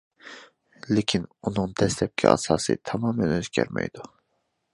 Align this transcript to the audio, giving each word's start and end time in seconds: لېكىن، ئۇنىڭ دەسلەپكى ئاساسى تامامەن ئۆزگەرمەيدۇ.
لېكىن، 0.95 1.27
ئۇنىڭ 1.49 1.75
دەسلەپكى 1.81 2.29
ئاساسى 2.31 2.77
تامامەن 2.91 3.37
ئۆزگەرمەيدۇ. 3.37 4.09